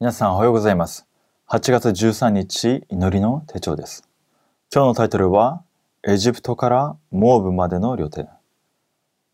[0.00, 1.06] 皆さんおはようございます。
[1.48, 4.02] 8月13日祈りの手帳です。
[4.74, 5.62] 今日のタイトルは、
[6.02, 8.26] エジプトからモーブまでの旅程。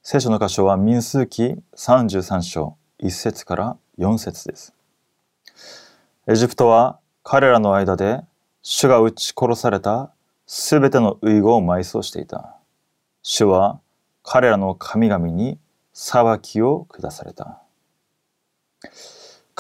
[0.02, 4.74] 聖書の箇所は民数記33章1節から4節です。
[6.28, 8.20] エジプトは彼らの間で
[8.60, 10.12] 主が撃ち殺された
[10.46, 12.54] すべての遺語を埋葬していた。
[13.22, 13.80] 主は
[14.22, 15.58] 彼らの神々に
[15.94, 17.62] 裁きを下された。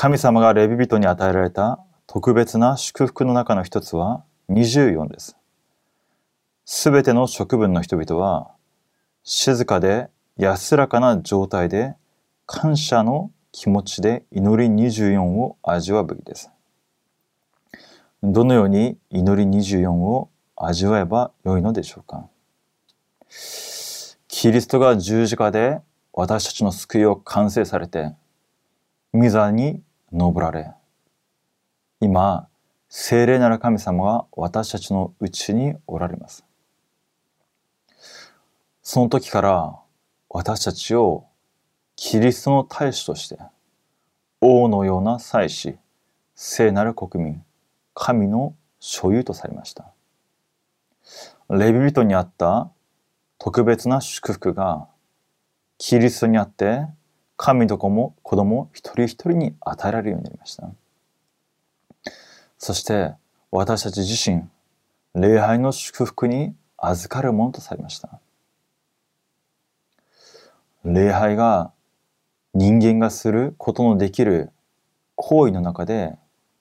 [0.02, 5.36] 神様がレビ人に与えられた特別な祝福の中の一つは24です。
[6.64, 8.50] すべての食分の人々は
[9.24, 11.96] 静かで安らかな状態で
[12.46, 16.50] 感謝の気持ちで祈り24を味わうべきです。
[18.22, 22.26] どのように祈り24を味わえばよいのでしょうか
[24.28, 25.82] キリストが十字架で
[26.14, 28.14] 私たちの救いを完成されて、
[29.12, 29.82] 御座に
[30.12, 30.72] 登られ、
[32.00, 32.48] 今、
[32.88, 36.44] 聖霊なる神様が私たちのうちにおられます。
[38.82, 39.78] その時から
[40.28, 41.26] 私たちを
[41.94, 43.38] キリストの大使として、
[44.40, 45.78] 王のような祭司、
[46.34, 47.44] 聖なる国民、
[47.94, 49.92] 神の所有とされました。
[51.50, 52.70] レビ人にあった
[53.38, 54.88] 特別な祝福が
[55.78, 56.86] キリストにあって
[57.42, 60.68] 神と子も子供一人一人に与えられるようになりました。
[62.58, 63.14] そして
[63.50, 64.42] 私たち自身、
[65.14, 68.20] 礼拝の祝福に預かるものとされました。
[70.84, 71.72] 礼拝が
[72.52, 74.50] 人間がすることのできる
[75.14, 76.18] 行為の中で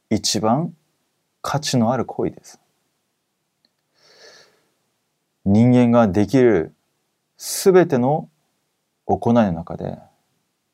[0.09, 0.73] 一番
[1.41, 2.57] 価値のある行為です。
[5.43, 6.73] 人間ができる
[7.35, 8.29] すべての
[9.05, 9.99] 行いの中で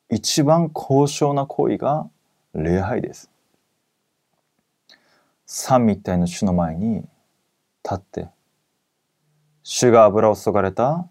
[0.09, 2.09] 一番高尚な行為が
[2.53, 3.29] 礼拝です。
[5.45, 7.01] 三密体の主の前に
[7.83, 8.27] 立って
[9.63, 11.07] 主が油を注がれた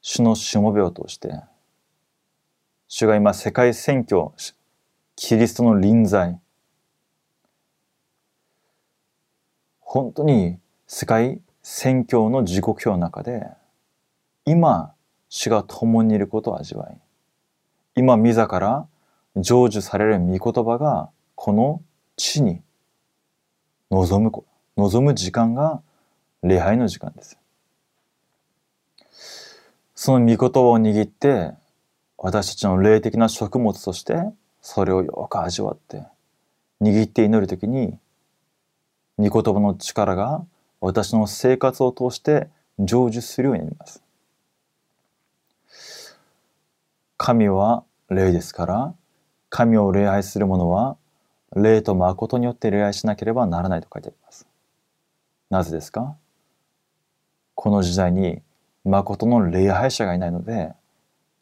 [0.00, 1.42] 主のしもべを通して
[2.86, 4.30] 主が今世界選挙
[5.16, 6.38] キリストの臨在
[9.80, 13.48] 本当に世界宣教の時刻表の中で
[14.44, 14.94] 今
[15.28, 16.98] 主が共にいることを味わい
[17.98, 18.86] 今御座から
[19.34, 21.82] 成就される御言葉がこの
[22.16, 22.60] 地に
[23.90, 24.44] 望む
[24.76, 25.82] 望む時間が
[26.44, 27.36] 礼拝の時間です
[29.96, 31.50] その御言葉を握って
[32.16, 34.14] 私たちの霊的な食物として
[34.62, 36.04] それをよく味わって
[36.80, 37.98] 握って祈るときに
[39.18, 40.44] 御言葉の力が
[40.80, 42.46] 私の生活を通して
[42.78, 44.04] 成就するようになります。
[47.16, 48.94] 神は霊ですから
[49.50, 50.96] 神を礼拝する者は
[51.54, 54.46] 霊と誠によって礼拝しなければならないと書いてあります。
[55.50, 56.16] なぜですか？
[57.54, 58.42] この時代に
[58.84, 60.72] 誠の礼拝者がいないので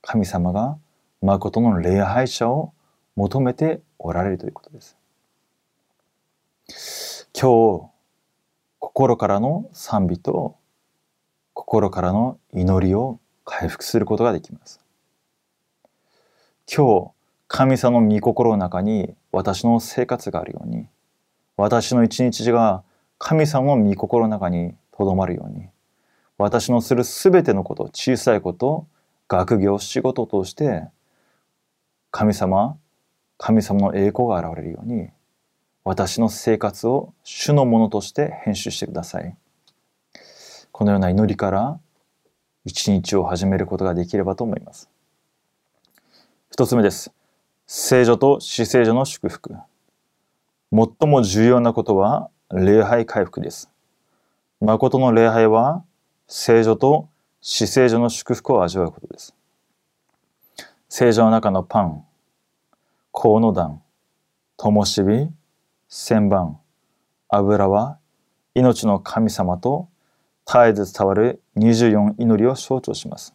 [0.02, 0.78] 神様が
[1.22, 2.72] 誠の礼拝者を
[3.16, 4.96] 求めておられるということです。
[7.38, 7.90] 今日
[8.78, 10.56] 心からの賛美と
[11.52, 14.80] 心からの祈りを回復することができます。
[16.72, 17.10] 今日
[17.48, 20.88] 神様の御心の中に私の生活があるように
[21.56, 22.82] 私の一日が
[23.18, 25.68] 神様の御心の中にとどまるように
[26.38, 28.86] 私のするすべてのこと小さいこと
[29.28, 30.84] 学業仕事を通して
[32.10, 32.76] 神様
[33.38, 35.10] 神様の栄光が現れるように
[35.84, 39.36] 私の生活を主のものとして編集してください。
[40.72, 41.78] このような祈りから
[42.64, 44.90] 一日を始めることができればと思います。
[46.52, 47.12] 一つ目です。
[47.66, 49.54] 聖女と死聖女の祝福。
[50.72, 53.68] 最も重要なことは礼拝回復です。
[54.60, 55.84] 誠の礼拝は
[56.28, 57.08] 聖女と
[57.40, 59.34] 死聖女の祝福を味わうことです。
[60.88, 62.04] 聖女の中のパン、
[63.12, 63.82] 香の段、
[64.56, 65.32] 灯火、
[65.88, 66.58] 千番、
[67.28, 67.98] 油は
[68.54, 69.88] 命の神様と
[70.46, 73.34] 絶えず伝わる24祈りを象徴します。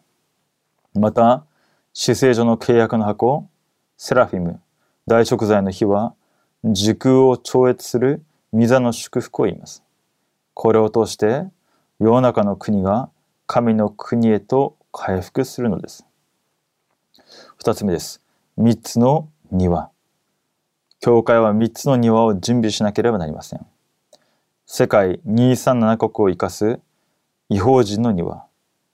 [0.94, 1.45] また、
[1.93, 3.49] 死聖所の契約の箱、
[3.97, 4.61] セラフィム、
[5.07, 6.15] 大食材の日は、
[6.63, 8.23] 時空を超越する
[8.53, 9.83] 御座の祝福を言います。
[10.53, 11.43] これを通して、
[11.99, 13.09] 世の中の国が
[13.45, 16.05] 神の国へと回復するのです。
[17.57, 18.21] 二つ目です。
[18.55, 19.89] 三つの庭。
[21.01, 23.65] 教会は3つの庭を準備しなければなりません。
[24.65, 26.79] 世界237国を生かす
[27.49, 28.45] 違法人の庭、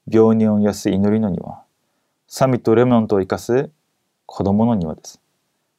[0.09, 1.66] 病人を癒す祈りの庭、
[2.29, 3.69] サミットレモントを生かす
[4.25, 5.21] 子供の庭です。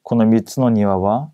[0.03, 1.31] この3つの庭は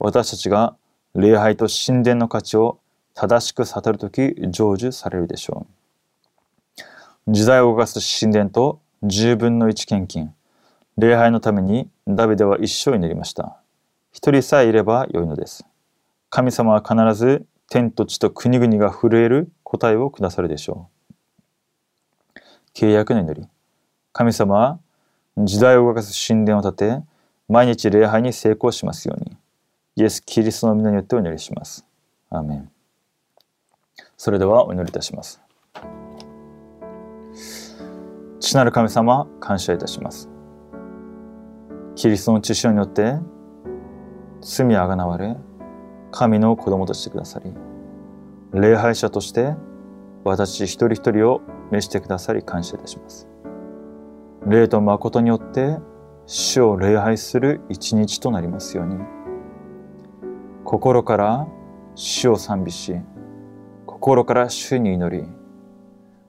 [0.00, 0.74] 私たちが
[1.14, 2.80] 礼拝と神殿の価値を
[3.14, 5.68] 正しく悟るとき成就されるでしょ
[7.28, 7.32] う。
[7.32, 10.34] 時代を動かす神殿と10分の1献金、
[10.98, 13.60] 礼拝のためにダビデは一生になりました。
[14.10, 15.64] 一人さえいればよいのです。
[16.28, 20.88] 神様は必ず天と地と国々が震える答えをくださるでしょ
[22.34, 22.38] う。
[22.74, 23.48] 契約の祈り。
[24.16, 24.78] 神様は
[25.36, 27.02] 時代を動かす神殿を建て、
[27.50, 29.36] 毎日礼拝に成功しますように、
[29.94, 31.84] イエス・キリストの皆によってお祈りします。
[32.30, 32.70] アーメン。
[34.16, 35.42] それではお祈りいたします。
[38.40, 40.30] 父なる神様、感謝いたします。
[41.94, 43.16] キリストの血潮によって
[44.40, 45.36] 罪あがなわれ、
[46.10, 47.52] 神の子供としてくださり、
[48.58, 49.56] 礼拝者として
[50.24, 53.28] 私一人一人を召してくださり感謝いたします。
[54.46, 55.78] 霊と誠によって
[56.26, 58.96] 主を礼拝する一日となりますように、
[60.64, 61.48] 心から
[61.96, 62.94] 主を賛美し、
[63.86, 65.26] 心から主に祈り、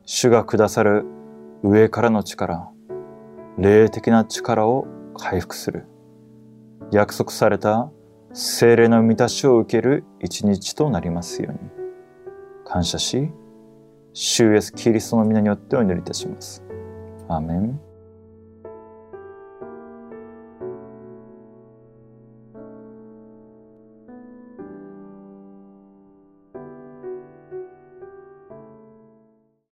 [0.04, 1.06] 主がくださる
[1.62, 2.72] 上からの力、
[3.60, 5.86] 霊的な力を回復する。
[6.92, 7.92] 約束された
[8.34, 11.60] 精霊の満たしを受ける一日となりますように。
[12.66, 13.32] 感謝し、
[14.14, 16.64] 主イエスキリストの皆によってお祈りいたします。
[17.28, 17.80] アーメン。